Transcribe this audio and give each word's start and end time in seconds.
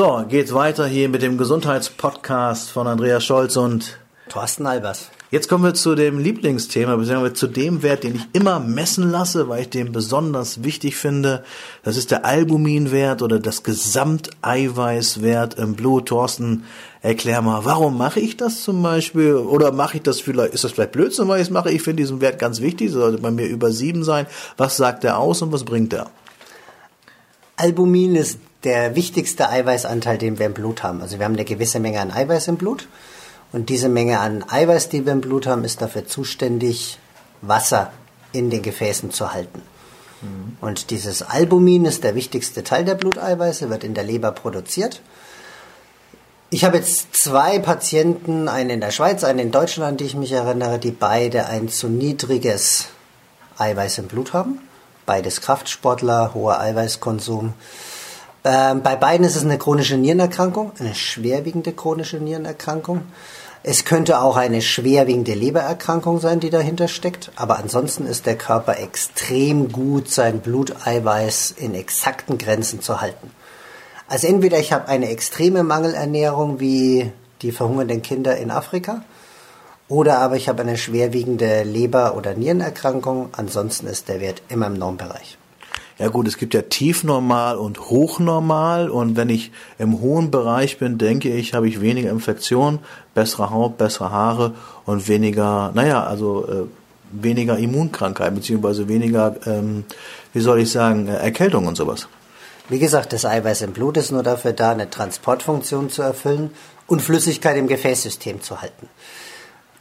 So, 0.00 0.24
geht's 0.26 0.54
weiter 0.54 0.86
hier 0.86 1.10
mit 1.10 1.20
dem 1.20 1.36
Gesundheitspodcast 1.36 2.70
von 2.70 2.86
Andreas 2.86 3.22
Scholz 3.22 3.58
und 3.58 3.98
Thorsten 4.30 4.64
Albers. 4.64 5.10
Jetzt 5.30 5.46
kommen 5.46 5.62
wir 5.62 5.74
zu 5.74 5.94
dem 5.94 6.18
Lieblingsthema, 6.18 6.96
beziehungsweise 6.96 7.34
zu 7.34 7.48
dem 7.48 7.82
Wert, 7.82 8.04
den 8.04 8.14
ich 8.14 8.26
immer 8.32 8.60
messen 8.60 9.10
lasse, 9.10 9.50
weil 9.50 9.60
ich 9.60 9.68
den 9.68 9.92
besonders 9.92 10.64
wichtig 10.64 10.96
finde. 10.96 11.44
Das 11.82 11.98
ist 11.98 12.10
der 12.12 12.24
Albuminwert 12.24 13.20
oder 13.20 13.40
das 13.40 13.62
Gesamteiweißwert 13.62 15.58
im 15.58 15.74
Blut. 15.74 16.08
Thorsten, 16.08 16.64
erklär 17.02 17.42
mal, 17.42 17.66
warum 17.66 17.98
mache 17.98 18.20
ich 18.20 18.38
das 18.38 18.62
zum 18.62 18.82
Beispiel? 18.82 19.34
Oder 19.34 19.70
mache 19.70 19.98
ich 19.98 20.02
das 20.02 20.18
vielleicht, 20.18 20.54
ist 20.54 20.64
das 20.64 20.72
vielleicht 20.72 20.92
Blödsinn, 20.92 21.28
weil 21.28 21.42
ich 21.42 21.48
es 21.48 21.52
mache? 21.52 21.70
Ich 21.70 21.82
finde 21.82 22.02
diesen 22.04 22.22
Wert 22.22 22.38
ganz 22.38 22.62
wichtig, 22.62 22.90
sollte 22.90 23.18
bei 23.18 23.30
mir 23.30 23.48
über 23.48 23.70
sieben 23.70 24.02
sein. 24.02 24.26
Was 24.56 24.78
sagt 24.78 25.04
er 25.04 25.18
aus 25.18 25.42
und 25.42 25.52
was 25.52 25.64
bringt 25.64 25.92
er? 25.92 26.08
Albumin 27.56 28.16
ist 28.16 28.38
der 28.64 28.94
wichtigste 28.94 29.48
Eiweißanteil, 29.48 30.18
den 30.18 30.38
wir 30.38 30.46
im 30.46 30.54
Blut 30.54 30.82
haben. 30.82 31.00
Also 31.00 31.18
wir 31.18 31.24
haben 31.24 31.34
eine 31.34 31.44
gewisse 31.44 31.80
Menge 31.80 32.00
an 32.00 32.10
Eiweiß 32.10 32.48
im 32.48 32.56
Blut 32.56 32.88
und 33.52 33.68
diese 33.68 33.88
Menge 33.88 34.20
an 34.20 34.44
Eiweiß, 34.48 34.88
die 34.90 35.04
wir 35.04 35.12
im 35.12 35.20
Blut 35.20 35.46
haben, 35.46 35.64
ist 35.64 35.82
dafür 35.82 36.06
zuständig, 36.06 36.98
Wasser 37.42 37.90
in 38.32 38.50
den 38.50 38.62
Gefäßen 38.62 39.10
zu 39.10 39.32
halten. 39.32 39.62
Mhm. 40.22 40.56
Und 40.60 40.90
dieses 40.90 41.22
Albumin 41.22 41.84
ist 41.84 42.04
der 42.04 42.14
wichtigste 42.14 42.62
Teil 42.62 42.84
der 42.84 42.94
Bluteiweiße, 42.94 43.70
wird 43.70 43.84
in 43.84 43.94
der 43.94 44.04
Leber 44.04 44.32
produziert. 44.32 45.00
Ich 46.50 46.64
habe 46.64 46.78
jetzt 46.78 47.14
zwei 47.14 47.60
Patienten, 47.60 48.48
einen 48.48 48.70
in 48.70 48.80
der 48.80 48.90
Schweiz, 48.90 49.24
einen 49.24 49.38
in 49.38 49.52
Deutschland, 49.52 50.00
die 50.00 50.04
ich 50.04 50.16
mich 50.16 50.32
erinnere, 50.32 50.78
die 50.78 50.90
beide 50.90 51.46
ein 51.46 51.68
zu 51.68 51.88
niedriges 51.88 52.88
Eiweiß 53.56 53.98
im 53.98 54.08
Blut 54.08 54.32
haben. 54.32 54.60
Beides 55.06 55.40
Kraftsportler, 55.40 56.34
hoher 56.34 56.60
Eiweißkonsum. 56.60 57.54
Ähm, 58.44 58.82
bei 58.82 58.96
beiden 58.96 59.26
ist 59.26 59.36
es 59.36 59.44
eine 59.44 59.58
chronische 59.58 59.96
Nierenerkrankung, 59.96 60.72
eine 60.78 60.94
schwerwiegende 60.94 61.72
chronische 61.72 62.16
Nierenerkrankung. 62.16 63.02
Es 63.62 63.84
könnte 63.84 64.22
auch 64.22 64.38
eine 64.38 64.62
schwerwiegende 64.62 65.34
Lebererkrankung 65.34 66.18
sein, 66.18 66.40
die 66.40 66.48
dahinter 66.48 66.88
steckt, 66.88 67.30
aber 67.36 67.58
ansonsten 67.58 68.06
ist 68.06 68.24
der 68.24 68.38
Körper 68.38 68.78
extrem 68.78 69.70
gut, 69.70 70.10
sein 70.10 70.40
Bluteiweiß 70.40 71.54
in 71.58 71.74
exakten 71.74 72.38
Grenzen 72.38 72.80
zu 72.80 73.02
halten. 73.02 73.30
Also 74.08 74.26
entweder 74.26 74.58
ich 74.58 74.72
habe 74.72 74.88
eine 74.88 75.10
extreme 75.10 75.62
Mangelernährung 75.62 76.58
wie 76.58 77.12
die 77.42 77.52
verhungernden 77.52 78.00
Kinder 78.00 78.38
in 78.38 78.50
Afrika, 78.50 79.02
oder 79.88 80.18
aber 80.20 80.36
ich 80.36 80.48
habe 80.48 80.62
eine 80.62 80.78
schwerwiegende 80.78 81.62
Leber- 81.64 82.16
oder 82.16 82.32
Nierenerkrankung, 82.34 83.28
ansonsten 83.32 83.86
ist 83.88 84.08
der 84.08 84.20
Wert 84.20 84.40
immer 84.48 84.68
im 84.68 84.74
Normbereich. 84.74 85.36
Ja 86.00 86.08
gut, 86.08 86.26
es 86.26 86.38
gibt 86.38 86.54
ja 86.54 86.62
tiefnormal 86.62 87.58
und 87.58 87.78
hochnormal 87.90 88.88
und 88.88 89.18
wenn 89.18 89.28
ich 89.28 89.52
im 89.78 90.00
hohen 90.00 90.30
Bereich 90.30 90.78
bin, 90.78 90.96
denke 90.96 91.28
ich, 91.28 91.52
habe 91.52 91.68
ich 91.68 91.82
weniger 91.82 92.08
Infektion, 92.08 92.78
bessere 93.14 93.50
Haut, 93.50 93.76
bessere 93.76 94.10
Haare 94.10 94.54
und 94.86 95.08
weniger, 95.08 95.72
naja, 95.74 96.02
also 96.02 96.48
äh, 96.48 96.64
weniger 97.12 97.58
Immunkrankheit 97.58 98.34
beziehungsweise 98.34 98.88
weniger, 98.88 99.36
ähm, 99.44 99.84
wie 100.32 100.40
soll 100.40 100.60
ich 100.60 100.72
sagen, 100.72 101.06
äh, 101.06 101.16
Erkältung 101.16 101.66
und 101.66 101.76
sowas. 101.76 102.08
Wie 102.70 102.78
gesagt, 102.78 103.12
das 103.12 103.26
Eiweiß 103.26 103.60
im 103.60 103.72
Blut 103.72 103.98
ist 103.98 104.10
nur 104.10 104.22
dafür 104.22 104.54
da, 104.54 104.70
eine 104.70 104.88
Transportfunktion 104.88 105.90
zu 105.90 106.00
erfüllen 106.00 106.50
und 106.86 107.02
Flüssigkeit 107.02 107.58
im 107.58 107.68
Gefäßsystem 107.68 108.40
zu 108.40 108.62
halten. 108.62 108.88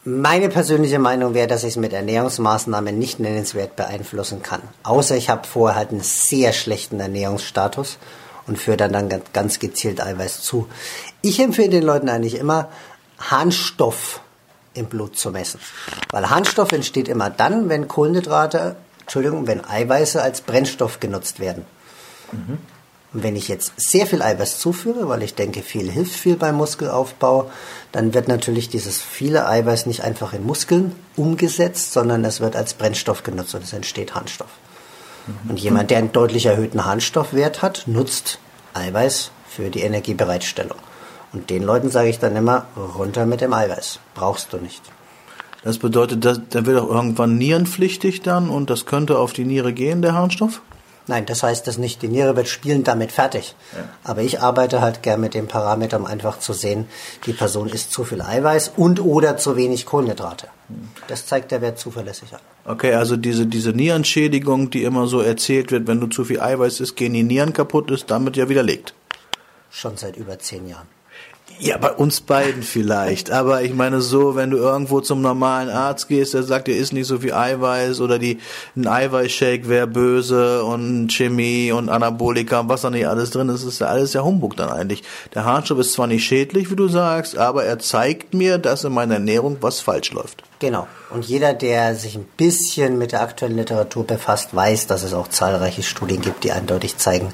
Meine 0.05 0.47
persönliche 0.47 0.97
Meinung 0.97 1.33
wäre, 1.33 1.47
dass 1.47 1.64
ich 1.64 1.72
es 1.72 1.75
mit 1.75 1.92
Ernährungsmaßnahmen 1.92 2.97
nicht 2.97 3.19
nennenswert 3.19 3.75
beeinflussen 3.75 4.42
kann. 4.42 4.61
Außer 4.83 5.16
ich 5.17 5.30
habe 5.30 5.45
vorher 5.45 5.78
halt 5.78 5.92
einen 5.92 6.02
sehr 6.02 6.53
schlechten 6.53 7.00
Ernährungsstatus 7.02 7.97
und 8.47 8.58
führe 8.58 8.77
dann, 8.77 8.94
dann 8.94 9.22
ganz 9.33 9.59
gezielt 9.59 10.02
Eiweiß 10.02 10.42
zu. 10.42 10.67
Ich 11.22 11.39
empfehle 11.42 11.70
den 11.70 11.83
Leuten 11.83 12.08
eigentlich 12.08 12.36
immer, 12.36 12.70
Harnstoff 13.20 14.21
im 14.73 14.86
Blut 14.86 15.17
zu 15.17 15.32
messen. 15.32 15.59
Weil 16.11 16.30
Harnstoff 16.30 16.71
entsteht 16.71 17.09
immer 17.09 17.30
dann, 17.30 17.67
wenn 17.67 17.89
Kohlenhydrate, 17.89 18.77
Entschuldigung, 19.02 19.48
wenn 19.48 19.65
Eiweiße 19.65 20.21
als 20.21 20.42
Brennstoff 20.42 21.02
genutzt 21.02 21.42
werden. 21.42 21.65
Mhm. 22.32 22.58
Und 23.14 23.23
wenn 23.23 23.36
ich 23.36 23.47
jetzt 23.47 23.73
sehr 23.77 24.05
viel 24.05 24.21
Eiweiß 24.21 24.59
zuführe, 24.59 25.09
weil 25.09 25.23
ich 25.23 25.33
denke, 25.33 25.64
viel 25.64 25.89
hilft 25.89 26.14
viel 26.14 26.36
beim 26.36 26.55
Muskelaufbau, 26.55 27.49
dann 27.92 28.14
wird 28.14 28.27
natürlich 28.27 28.70
dieses 28.70 29.02
viele 29.02 29.47
Eiweiß 29.47 29.87
nicht 29.87 30.03
einfach 30.03 30.33
in 30.33 30.45
Muskeln 30.45 30.95
umgesetzt, 31.15 31.92
sondern 31.92 32.23
es 32.23 32.39
wird 32.39 32.55
als 32.55 32.75
Brennstoff 32.75 33.23
genutzt 33.23 33.55
und 33.55 33.64
es 33.64 33.73
entsteht 33.73 34.14
Harnstoff. 34.14 34.49
Mhm. 35.25 35.49
Und 35.49 35.59
jemand, 35.59 35.89
der 35.89 35.97
einen 35.97 36.11
deutlich 36.11 36.45
erhöhten 36.45 36.86
Harnstoffwert 36.86 37.64
hat, 37.64 37.83
nutzt 37.87 38.37
Eiweiß 38.75 39.31
für 39.47 39.71
die 39.71 39.81
Energiebereitstellung. 39.81 40.77
Und 41.33 41.49
den 41.49 41.64
Leuten 41.64 41.89
sage 41.89 42.09
ich 42.09 42.20
dann 42.20 42.36
immer, 42.36 42.65
runter 42.76 43.26
mit 43.26 43.41
dem 43.41 43.53
Eiweiß. 43.53 43.99
Brauchst 44.14 44.53
du 44.53 44.58
nicht. 44.58 44.81
Das 45.64 45.77
bedeutet, 45.77 46.23
der 46.53 46.65
wird 46.65 46.80
auch 46.80 46.89
irgendwann 46.89 47.37
nierenpflichtig 47.37 48.21
dann 48.21 48.49
und 48.49 48.70
das 48.70 48.86
könnte 48.86 49.17
auf 49.17 49.33
die 49.33 49.45
Niere 49.45 49.73
gehen, 49.73 50.02
der 50.02 50.14
Harnstoff? 50.14 50.61
Nein, 51.09 51.25
das 51.25 51.42
heißt 51.42 51.65
das 51.65 51.80
nicht. 51.80 52.03
Die 52.03 52.08
Niere 52.08 52.36
wird 52.36 52.47
spielend 52.47 52.87
damit 52.87 53.11
fertig. 53.11 53.55
Ja. 53.73 53.89
Aber 54.03 54.21
ich 54.21 54.42
arbeite 54.42 54.80
halt 54.80 55.02
gern 55.02 55.20
mit 55.20 55.33
dem 55.33 55.47
Parameter, 55.47 55.97
um 55.97 56.05
einfach 56.05 56.37
zu 56.37 56.53
sehen, 56.53 56.87
die 57.25 57.33
Person 57.33 57.67
isst 57.67 57.92
zu 57.92 58.03
viel 58.03 58.21
Eiweiß 58.21 58.73
und 58.77 58.99
oder 58.99 59.36
zu 59.36 59.55
wenig 59.55 59.87
Kohlenhydrate. 59.87 60.49
Das 61.08 61.25
zeigt 61.25 61.49
der 61.49 61.61
Wert 61.61 61.80
zuverlässig 61.80 62.31
an. 62.36 62.42
Okay, 62.64 62.93
also 62.93 63.17
diese, 63.17 63.47
diese 63.47 63.71
Nierenschädigung, 63.71 64.70
die 64.70 64.83
immer 64.83 65.08
so 65.08 65.20
erzählt 65.20 65.71
wird, 65.71 65.87
wenn 65.87 65.99
du 65.99 66.05
zu 66.05 66.25
viel 66.25 66.42
Eiweiß 66.42 66.80
isst, 66.80 66.95
gehen 66.95 67.14
die 67.14 67.23
Nieren 67.23 67.53
kaputt, 67.53 67.89
ist 67.89 68.11
damit 68.11 68.37
ja 68.37 68.47
widerlegt. 68.47 68.93
Schon 69.71 69.97
seit 69.97 70.15
über 70.15 70.37
zehn 70.37 70.67
Jahren. 70.67 70.87
Ja, 71.61 71.77
bei 71.77 71.92
uns 71.92 72.21
beiden 72.21 72.64
vielleicht. 72.64 73.32
Aber 73.32 73.64
ich 73.64 73.73
meine 73.73 74.02
so, 74.02 74.36
wenn 74.36 74.52
du 74.52 74.58
irgendwo 74.58 75.02
zum 75.02 75.21
normalen 75.21 75.70
Arzt 75.70 76.08
gehst, 76.08 76.33
der 76.33 76.43
sagt, 76.43 76.67
dir 76.67 76.77
ist 76.77 76.93
nicht 76.93 77.08
so 77.08 77.20
viel 77.20 77.33
Eiweiß 77.33 77.99
oder 77.99 78.17
die, 78.17 78.39
ein 78.77 78.87
Eiweißshake 78.87 79.67
wäre 79.67 79.88
böse 79.88 80.64
und 80.64 81.11
Chemie 81.11 81.73
und 81.73 81.89
Anabolika 81.89 82.61
und 82.61 82.70
was 82.70 82.82
da 82.82 82.89
nicht 82.89 83.08
alles 83.08 83.32
drin 83.32 83.49
ist, 83.49 83.64
ist 83.64 83.80
ja 83.80 83.88
alles 83.88 84.14
ja 84.14 84.23
Humbug 84.23 84.55
dann 84.55 84.70
eigentlich. 84.70 85.04
Der 85.33 85.43
Harnstoff 85.43 85.80
ist 85.80 85.93
zwar 85.93 86.08
nicht 86.08 86.23
schädlich, 86.23 86.71
wie 86.71 86.77
du 86.77 86.88
sagst, 86.88 87.38
aber 87.38 87.65
er 87.65 87.80
zeigt 87.80 88.33
mir, 88.33 88.58
dass 88.58 88.86
in 88.86 88.93
meiner 88.93 89.15
Ernährung 89.15 89.58
was 89.59 89.82
falsch 89.82 90.11
läuft. 90.11 90.43
Genau. 90.59 90.88
Und 91.09 91.26
jeder, 91.26 91.54
der 91.54 91.95
sich 91.95 92.15
ein 92.15 92.27
bisschen 92.38 92.98
mit 92.98 93.11
der 93.11 93.21
aktuellen 93.21 93.58
Literatur 93.58 94.05
befasst, 94.05 94.55
weiß, 94.55 94.88
dass 94.88 95.04
es 95.04 95.14
auch 95.14 95.27
zahlreiche 95.27 95.83
Studien 95.83 96.21
gibt, 96.21 96.43
die 96.43 96.52
eindeutig 96.52 96.98
zeigen, 96.98 97.33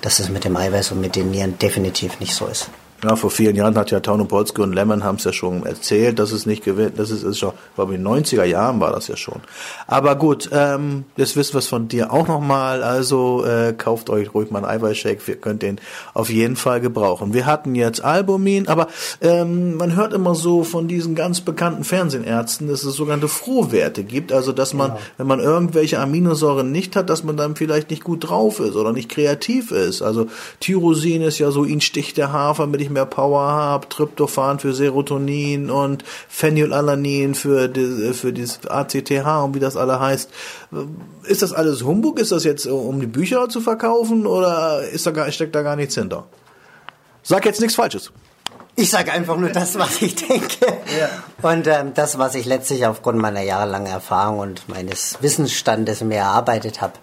dass 0.00 0.20
es 0.20 0.28
mit 0.28 0.44
dem 0.44 0.56
Eiweiß 0.56 0.92
und 0.92 1.00
mit 1.00 1.16
den 1.16 1.30
Nieren 1.30 1.58
definitiv 1.58 2.20
nicht 2.20 2.34
so 2.34 2.46
ist. 2.46 2.68
Ja, 3.02 3.16
vor 3.16 3.30
vielen 3.30 3.54
Jahren 3.54 3.76
hat 3.76 3.90
ja 3.90 4.00
Taunopolsky 4.00 4.62
und 4.62 4.72
Lemon 4.72 5.04
haben 5.04 5.16
es 5.16 5.24
ja 5.24 5.32
schon 5.32 5.66
erzählt, 5.66 6.18
dass 6.18 6.32
es 6.32 6.46
nicht 6.46 6.64
gewinnt. 6.64 6.98
Das 6.98 7.10
ist, 7.10 7.22
ist 7.22 7.38
schon, 7.38 7.50
ich 7.50 7.74
glaube 7.74 7.94
in 7.94 8.02
den 8.02 8.24
90er 8.24 8.44
Jahren 8.44 8.80
war 8.80 8.92
das 8.92 9.08
ja 9.08 9.16
schon. 9.16 9.40
Aber 9.86 10.16
gut, 10.16 10.48
ähm, 10.52 11.04
jetzt 11.16 11.36
wissen 11.36 11.54
wir 11.54 11.58
es 11.58 11.66
von 11.66 11.88
dir 11.88 12.12
auch 12.12 12.28
nochmal. 12.28 12.82
Also 12.82 13.44
äh, 13.44 13.74
kauft 13.76 14.08
euch 14.08 14.32
ruhig 14.32 14.50
mal 14.50 14.64
einen 14.64 14.80
Eiweißshake, 14.80 15.26
wir 15.26 15.36
könnt 15.36 15.62
den 15.62 15.80
auf 16.14 16.30
jeden 16.30 16.56
Fall 16.56 16.80
gebrauchen. 16.80 17.34
Wir 17.34 17.46
hatten 17.46 17.74
jetzt 17.74 18.02
Albumin, 18.02 18.68
aber 18.68 18.88
ähm, 19.20 19.76
man 19.76 19.96
hört 19.96 20.14
immer 20.14 20.34
so 20.34 20.64
von 20.64 20.88
diesen 20.88 21.14
ganz 21.14 21.40
bekannten 21.42 21.84
Fernsehärzten, 21.84 22.68
dass 22.68 22.84
es 22.84 22.94
sogenannte 22.94 23.28
Frohwerte 23.28 24.04
gibt. 24.04 24.32
Also 24.32 24.52
dass 24.52 24.72
man, 24.72 24.92
genau. 24.92 25.00
wenn 25.18 25.26
man 25.26 25.40
irgendwelche 25.40 25.98
Aminosäuren 25.98 26.72
nicht 26.72 26.96
hat, 26.96 27.10
dass 27.10 27.24
man 27.24 27.36
dann 27.36 27.56
vielleicht 27.56 27.90
nicht 27.90 28.04
gut 28.04 28.28
drauf 28.28 28.60
ist 28.60 28.76
oder 28.76 28.92
nicht 28.92 29.10
kreativ 29.10 29.72
ist. 29.72 30.00
Also 30.00 30.28
Tyrosin 30.60 31.20
ist 31.20 31.38
ja 31.38 31.50
so, 31.50 31.64
ihn 31.64 31.80
sticht 31.80 32.16
der 32.16 32.32
Hafer 32.32 32.66
mit 32.66 32.80
ich 32.84 32.90
mehr 32.90 33.06
Power 33.06 33.40
habe, 33.40 33.88
Tryptophan 33.88 34.58
für 34.58 34.72
Serotonin 34.72 35.70
und 35.70 36.04
Phenylalanin 36.28 37.34
für, 37.34 37.68
die, 37.68 38.12
für 38.14 38.32
dieses 38.32 38.66
ACTH 38.66 39.44
und 39.44 39.54
wie 39.54 39.60
das 39.60 39.76
alle 39.76 40.00
heißt. 40.00 40.30
Ist 41.24 41.42
das 41.42 41.52
alles 41.52 41.84
Humbug? 41.84 42.18
Ist 42.18 42.32
das 42.32 42.44
jetzt, 42.44 42.66
um 42.66 43.00
die 43.00 43.06
Bücher 43.06 43.48
zu 43.48 43.60
verkaufen 43.60 44.26
oder 44.26 44.82
ist 44.82 45.06
da 45.06 45.10
gar, 45.10 45.30
steckt 45.32 45.54
da 45.54 45.62
gar 45.62 45.76
nichts 45.76 45.94
hinter? 45.94 46.26
Sag 47.22 47.44
jetzt 47.46 47.60
nichts 47.60 47.74
Falsches. 47.74 48.12
Ich 48.76 48.90
sage 48.90 49.12
einfach 49.12 49.36
nur 49.36 49.50
das, 49.50 49.78
was 49.78 50.02
ich 50.02 50.16
denke. 50.16 50.66
Ja. 50.98 51.48
Und 51.48 51.66
ähm, 51.66 51.94
das, 51.94 52.18
was 52.18 52.34
ich 52.34 52.44
letztlich 52.44 52.86
aufgrund 52.86 53.18
meiner 53.18 53.40
jahrelangen 53.40 53.90
Erfahrung 53.90 54.40
und 54.40 54.68
meines 54.68 55.18
Wissensstandes 55.20 56.02
mir 56.02 56.18
erarbeitet 56.18 56.80
habe. 56.80 56.94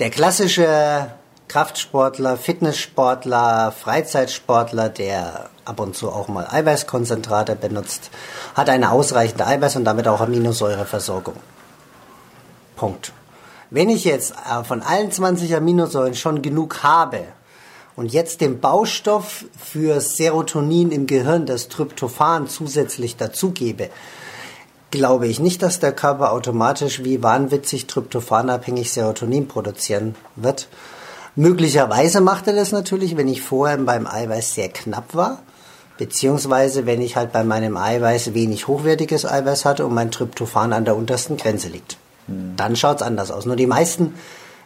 Der 0.00 0.10
klassische 0.10 1.12
Kraftsportler, 1.48 2.36
Fitnesssportler, 2.36 3.72
Freizeitsportler, 3.72 4.90
der 4.90 5.48
ab 5.64 5.80
und 5.80 5.96
zu 5.96 6.10
auch 6.10 6.28
mal 6.28 6.46
Eiweißkonzentrate 6.50 7.56
benutzt, 7.56 8.10
hat 8.54 8.68
eine 8.68 8.92
ausreichende 8.92 9.46
Eiweiß- 9.46 9.76
und 9.76 9.84
damit 9.84 10.06
auch 10.08 10.20
Aminosäureversorgung. 10.20 11.36
Punkt. 12.76 13.12
Wenn 13.70 13.88
ich 13.90 14.04
jetzt 14.04 14.32
äh, 14.32 14.64
von 14.64 14.82
allen 14.82 15.10
20 15.10 15.54
Aminosäuren 15.54 16.14
schon 16.14 16.42
genug 16.42 16.82
habe 16.82 17.24
und 17.96 18.12
jetzt 18.12 18.40
den 18.40 18.60
Baustoff 18.60 19.44
für 19.58 20.00
Serotonin 20.00 20.90
im 20.90 21.06
Gehirn, 21.06 21.44
das 21.44 21.68
Tryptophan, 21.68 22.48
zusätzlich 22.48 23.16
dazugebe, 23.16 23.90
glaube 24.90 25.26
ich 25.26 25.38
nicht, 25.40 25.62
dass 25.62 25.80
der 25.80 25.92
Körper 25.92 26.32
automatisch 26.32 27.04
wie 27.04 27.22
wahnwitzig 27.22 27.86
tryptophanabhängig 27.86 28.92
Serotonin 28.92 29.48
produzieren 29.48 30.14
wird, 30.36 30.68
Möglicherweise 31.38 32.20
macht 32.20 32.48
er 32.48 32.52
das 32.52 32.72
natürlich, 32.72 33.16
wenn 33.16 33.28
ich 33.28 33.42
vorher 33.42 33.78
beim 33.78 34.08
Eiweiß 34.08 34.54
sehr 34.54 34.70
knapp 34.70 35.14
war, 35.14 35.38
beziehungsweise 35.96 36.84
wenn 36.84 37.00
ich 37.00 37.14
halt 37.14 37.30
bei 37.30 37.44
meinem 37.44 37.76
Eiweiß 37.76 38.34
wenig 38.34 38.66
hochwertiges 38.66 39.24
Eiweiß 39.24 39.64
hatte 39.64 39.86
und 39.86 39.94
mein 39.94 40.10
Tryptophan 40.10 40.72
an 40.72 40.84
der 40.84 40.96
untersten 40.96 41.36
Grenze 41.36 41.68
liegt. 41.68 41.96
Hm. 42.26 42.54
Dann 42.56 42.74
schaut's 42.74 43.02
anders 43.02 43.30
aus. 43.30 43.46
Nur 43.46 43.54
die 43.54 43.68
meisten 43.68 44.14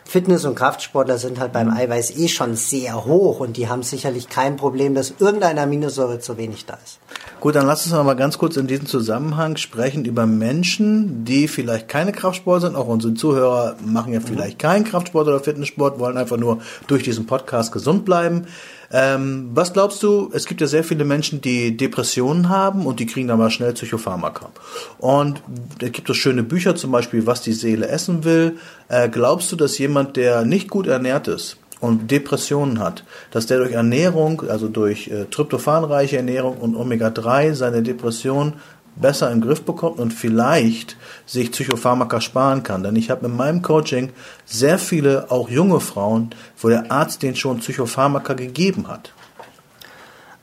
Fitness- 0.07 0.47
und 0.47 0.55
Kraftsportler 0.55 1.19
sind 1.19 1.39
halt 1.41 1.53
beim 1.53 1.69
Eiweiß 1.69 2.17
eh 2.17 2.29
schon 2.29 2.57
sehr 2.57 3.05
hoch 3.05 3.41
und 3.41 3.59
die 3.59 3.69
haben 3.69 3.83
sicherlich 3.83 4.31
kein 4.31 4.57
Problem, 4.57 4.95
dass 4.95 5.13
irgendeine 5.19 5.61
Aminosäure 5.61 6.21
zu 6.21 6.39
wenig 6.39 6.65
da 6.65 6.79
ist. 6.83 7.01
Gut, 7.43 7.57
dann 7.57 7.67
lass 7.67 7.85
uns 7.85 7.93
noch 7.93 8.05
mal 8.05 8.15
ganz 8.15 8.39
kurz 8.39 8.57
in 8.57 8.69
diesem 8.69 8.87
Zusammenhang 8.87 9.57
sprechen 9.57 10.05
über 10.05 10.27
Menschen, 10.27 11.25
die 11.25 11.49
vielleicht 11.49 11.89
keine 11.89 12.13
Kraftsport 12.13 12.63
sind. 12.63 12.77
Auch 12.77 12.87
unsere 12.87 13.15
Zuhörer 13.15 13.75
machen 13.85 14.13
ja 14.13 14.21
vielleicht 14.21 14.61
keinen 14.61 14.85
Kraftsport 14.85 15.27
oder 15.27 15.41
Fitnesssport, 15.41 15.99
wollen 15.99 16.17
einfach 16.17 16.37
nur 16.37 16.61
durch 16.87 17.03
diesen 17.03 17.27
Podcast 17.27 17.73
gesund 17.73 18.05
bleiben. 18.05 18.47
Ähm, 18.93 19.51
was 19.55 19.73
glaubst 19.73 20.05
du, 20.05 20.31
es 20.33 20.47
gibt 20.47 20.61
ja 20.61 20.69
sehr 20.69 20.85
viele 20.85 21.05
Menschen, 21.05 21.41
die 21.41 21.77
Depressionen 21.77 22.49
haben 22.49 22.87
und 22.87 23.01
die 23.01 23.07
kriegen 23.07 23.27
dann 23.27 23.41
mal 23.41 23.51
schnell 23.51 23.73
Psychopharmaka. 23.73 24.51
Und 24.99 25.43
es 25.81 25.91
gibt 25.91 26.07
so 26.07 26.15
schöne 26.15 26.45
Bücher, 26.45 26.77
zum 26.77 26.93
Beispiel, 26.93 27.27
was 27.27 27.43
die 27.43 27.55
Seele 27.55 27.89
essen 27.89 28.23
will. 28.23 28.59
Äh, 28.87 29.09
glaubst 29.09 29.51
du, 29.51 29.57
dass 29.57 29.79
jemand, 29.79 30.17
der 30.17 30.45
nicht 30.45 30.71
gut 30.71 30.87
ernährt 30.87 31.27
ist, 31.27 31.57
und 31.83 32.13
Depressionen 32.13 32.79
hat, 32.79 33.03
dass 33.33 33.47
der 33.47 33.59
durch 33.59 33.73
Ernährung, 33.73 34.49
also 34.49 34.69
durch 34.69 35.09
äh, 35.09 35.25
tryptophanreiche 35.25 36.17
Ernährung 36.17 36.59
und 36.59 36.77
Omega-3 36.77 37.55
seine 37.55 37.83
Depression 37.83 38.55
besser 38.95 39.33
im 39.33 39.41
Griff 39.41 39.63
bekommt 39.63 39.99
und 39.99 40.13
vielleicht 40.13 40.97
sich 41.27 41.51
Psychopharmaka 41.51 42.21
sparen 42.21 42.63
kann. 42.63 42.85
Denn 42.85 42.95
ich 42.95 43.11
habe 43.11 43.27
in 43.27 43.37
meinem 43.37 43.63
Coaching 43.63 44.11
sehr 44.45 44.79
viele, 44.79 45.33
auch 45.33 45.49
junge 45.49 45.81
Frauen, 45.81 46.31
wo 46.57 46.69
der 46.69 46.93
Arzt 46.93 47.25
denen 47.25 47.35
schon 47.35 47.59
Psychopharmaka 47.59 48.35
gegeben 48.35 48.87
hat. 48.87 49.13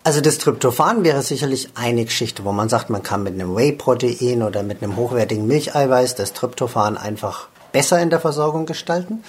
Also 0.04 0.20
das 0.20 0.40
Tryptophan 0.40 1.06
wäre 1.06 1.22
sicherlich 1.22 1.70
eine 1.76 2.04
Geschichte, 2.04 2.44
wo 2.44 2.52
man 2.52 2.68
sagt, 2.68 2.90
man 2.90 3.04
kann 3.04 3.24
mit 3.24 3.36
einem 3.36 3.56
Whey-Protein 3.56 4.44
oder 4.44 4.62
mit 4.64 4.84
einem 4.84 4.98
hochwertigen 4.98 5.48
Milcheiweiß 5.48 6.16
das 6.16 6.34
Tryptophan 6.34 6.98
einfach 6.98 7.48
besser 7.72 8.02
in 8.02 8.10
der 8.10 8.20
Versorgung 8.20 8.66
gestalten. 8.66 9.24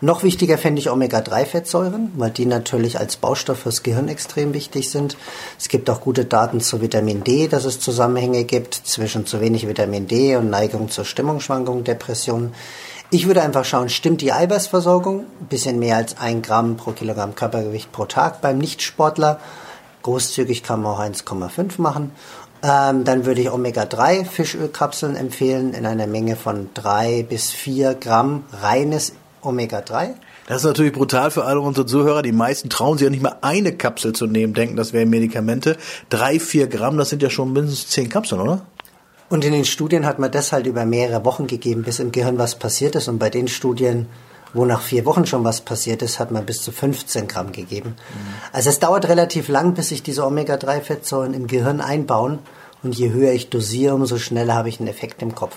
Noch 0.00 0.22
wichtiger 0.22 0.58
fände 0.58 0.80
ich 0.80 0.90
Omega-3-Fettsäuren, 0.90 2.12
weil 2.16 2.30
die 2.30 2.46
natürlich 2.46 2.98
als 2.98 3.16
Baustoff 3.16 3.60
fürs 3.60 3.82
Gehirn 3.82 4.08
extrem 4.08 4.52
wichtig 4.52 4.90
sind. 4.90 5.16
Es 5.58 5.68
gibt 5.68 5.88
auch 5.88 6.00
gute 6.00 6.24
Daten 6.24 6.60
zu 6.60 6.80
Vitamin 6.80 7.24
D, 7.24 7.48
dass 7.48 7.64
es 7.64 7.80
Zusammenhänge 7.80 8.44
gibt 8.44 8.74
zwischen 8.74 9.26
zu 9.26 9.40
wenig 9.40 9.68
Vitamin 9.68 10.06
D 10.08 10.36
und 10.36 10.50
Neigung 10.50 10.90
zur 10.90 11.04
Stimmungsschwankung, 11.04 11.84
Depressionen. 11.84 12.54
Ich 13.10 13.26
würde 13.26 13.42
einfach 13.42 13.64
schauen, 13.64 13.88
stimmt 13.88 14.22
die 14.22 14.32
Eiweißversorgung? 14.32 15.26
Bisschen 15.48 15.78
mehr 15.78 15.96
als 15.96 16.18
ein 16.18 16.42
Gramm 16.42 16.76
pro 16.76 16.90
Kilogramm 16.90 17.34
Körpergewicht 17.34 17.92
pro 17.92 18.06
Tag 18.06 18.40
beim 18.40 18.58
Nichtsportler. 18.58 19.38
Großzügig 20.02 20.62
kann 20.64 20.82
man 20.82 20.92
auch 20.92 21.00
1,5 21.00 21.80
machen. 21.80 22.10
Ähm, 22.62 23.04
dann 23.04 23.26
würde 23.26 23.42
ich 23.42 23.50
Omega-3 23.50 24.24
Fischölkapseln 24.24 25.16
empfehlen 25.16 25.74
in 25.74 25.86
einer 25.86 26.06
Menge 26.06 26.34
von 26.34 26.70
3 26.74 27.22
bis 27.22 27.50
4 27.50 27.94
Gramm 27.94 28.44
reines 28.52 29.12
Omega-3. 29.44 30.14
Das 30.46 30.58
ist 30.58 30.64
natürlich 30.64 30.92
brutal 30.92 31.30
für 31.30 31.44
alle 31.44 31.60
unsere 31.60 31.86
Zuhörer. 31.86 32.22
Die 32.22 32.32
meisten 32.32 32.68
trauen 32.68 32.98
sich 32.98 33.04
ja 33.04 33.10
nicht 33.10 33.22
mal 33.22 33.36
eine 33.40 33.76
Kapsel 33.76 34.12
zu 34.12 34.26
nehmen, 34.26 34.54
denken, 34.54 34.76
das 34.76 34.92
wären 34.92 35.10
Medikamente. 35.10 35.76
Drei, 36.10 36.38
vier 36.38 36.66
Gramm, 36.66 36.98
das 36.98 37.10
sind 37.10 37.22
ja 37.22 37.30
schon 37.30 37.52
mindestens 37.52 37.88
zehn 37.88 38.08
Kapseln, 38.08 38.40
oder? 38.40 38.62
Und 39.30 39.44
in 39.44 39.52
den 39.52 39.64
Studien 39.64 40.06
hat 40.06 40.18
man 40.18 40.30
das 40.30 40.52
halt 40.52 40.66
über 40.66 40.84
mehrere 40.84 41.24
Wochen 41.24 41.46
gegeben, 41.46 41.82
bis 41.82 41.98
im 41.98 42.12
Gehirn 42.12 42.38
was 42.38 42.56
passiert 42.56 42.94
ist. 42.94 43.08
Und 43.08 43.18
bei 43.18 43.30
den 43.30 43.48
Studien, 43.48 44.06
wo 44.52 44.64
nach 44.64 44.82
vier 44.82 45.06
Wochen 45.06 45.26
schon 45.26 45.44
was 45.44 45.62
passiert 45.62 46.02
ist, 46.02 46.20
hat 46.20 46.30
man 46.30 46.44
bis 46.44 46.62
zu 46.62 46.72
15 46.72 47.26
Gramm 47.26 47.50
gegeben. 47.50 47.90
Mhm. 47.90 48.34
Also 48.52 48.68
es 48.68 48.78
dauert 48.78 49.08
relativ 49.08 49.48
lang, 49.48 49.74
bis 49.74 49.88
sich 49.88 50.02
diese 50.02 50.26
Omega-3-Fettsäuren 50.26 51.34
im 51.34 51.46
Gehirn 51.46 51.80
einbauen. 51.80 52.38
Und 52.82 52.96
je 52.96 53.10
höher 53.10 53.32
ich 53.32 53.48
dosiere, 53.48 53.94
umso 53.94 54.18
schneller 54.18 54.54
habe 54.54 54.68
ich 54.68 54.78
einen 54.78 54.88
Effekt 54.88 55.22
im 55.22 55.34
Kopf. 55.34 55.56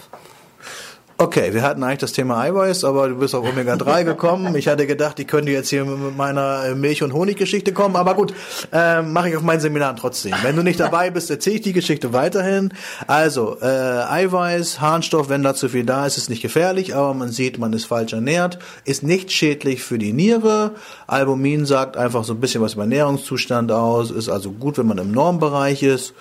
Okay, 1.19 1.51
wir 1.51 1.63
hatten 1.63 1.81
eigentlich 1.83 1.97
das 1.97 2.11
Thema 2.11 2.41
Eiweiß, 2.41 2.83
aber 2.83 3.09
du 3.09 3.15
bist 3.15 3.33
auf 3.33 3.43
Omega-3 3.43 4.03
gekommen. 4.05 4.55
Ich 4.55 4.67
hatte 4.67 4.85
gedacht, 4.85 5.19
ich 5.19 5.25
könnte 5.25 5.51
jetzt 5.51 5.69
hier 5.69 5.83
mit 5.83 6.15
meiner 6.15 6.65
äh, 6.65 6.75
Milch- 6.75 7.01
und 7.01 7.11
Honiggeschichte 7.11 7.73
kommen, 7.73 7.95
aber 7.95 8.13
gut, 8.13 8.35
äh, 8.71 9.01
mache 9.01 9.29
ich 9.29 9.35
auf 9.35 9.41
meinen 9.41 9.59
Seminaren 9.59 9.95
trotzdem. 9.95 10.35
Wenn 10.43 10.55
du 10.55 10.61
nicht 10.61 10.79
dabei 10.79 11.09
bist, 11.09 11.31
erzähle 11.31 11.55
ich 11.55 11.61
die 11.63 11.73
Geschichte 11.73 12.13
weiterhin. 12.13 12.71
Also, 13.07 13.57
äh, 13.61 13.65
Eiweiß, 13.65 14.79
Harnstoff, 14.79 15.27
wenn 15.27 15.41
da 15.41 15.55
zu 15.55 15.69
viel 15.69 15.85
da 15.85 16.05
ist, 16.05 16.17
ist 16.17 16.29
nicht 16.29 16.43
gefährlich, 16.43 16.95
aber 16.95 17.15
man 17.15 17.31
sieht, 17.31 17.57
man 17.57 17.73
ist 17.73 17.85
falsch 17.85 18.13
ernährt, 18.13 18.59
ist 18.85 19.01
nicht 19.01 19.31
schädlich 19.31 19.81
für 19.81 19.97
die 19.97 20.13
Niere. 20.13 20.75
Albumin 21.07 21.65
sagt 21.65 21.97
einfach 21.97 22.25
so 22.25 22.33
ein 22.33 22.39
bisschen 22.39 22.61
was 22.61 22.75
über 22.75 22.83
Ernährungszustand 22.83 23.71
aus, 23.71 24.11
ist 24.11 24.29
also 24.29 24.51
gut, 24.51 24.77
wenn 24.77 24.85
man 24.85 24.99
im 24.99 25.11
Normbereich 25.11 25.81
ist 25.81 26.13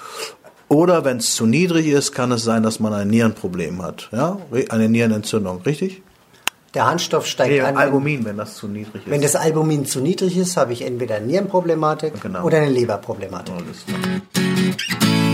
oder 0.69 1.05
wenn 1.05 1.19
es 1.19 1.35
zu 1.35 1.47
niedrig 1.47 1.87
ist, 1.87 2.13
kann 2.13 2.33
es 2.33 2.43
sein, 2.43 2.63
dass 2.63 2.81
man 2.81 2.93
ein 2.93 3.09
Nierenproblem 3.09 3.83
hat. 3.83 4.09
Ja? 4.13 4.39
Eine 4.69 4.89
Nierenentzündung, 4.89 5.63
richtig? 5.63 6.03
Der 6.75 6.87
Harnstoff 6.87 7.27
steigt 7.27 7.53
nee, 7.53 7.61
an. 7.61 7.77
Albumin, 7.77 8.25
wenn 8.25 8.37
das 8.37 8.57
zu 8.57 8.69
niedrig 8.69 9.07
ist. 9.07 9.11
Wenn 9.11 9.23
das 9.23 9.37
Albumin 9.37 9.87
zu 9.87 10.01
niedrig 10.01 10.37
ist, 10.37 10.57
habe 10.57 10.73
ich 10.73 10.83
entweder 10.83 11.17
eine 11.17 11.27
Nierenproblematik 11.27 12.21
genau. 12.21 12.45
oder 12.45 12.59
eine 12.59 12.71
Leberproblematik. 12.71 13.55
Alles 13.55 13.85
klar. 13.87 15.25